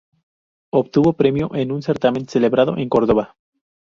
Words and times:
Obtuvo 0.73 1.13
premio 1.13 1.51
en 1.53 1.71
un 1.71 1.83
certamen 1.83 2.27
celebrado 2.27 2.75
en 2.75 2.89
Córdoba. 2.89 3.35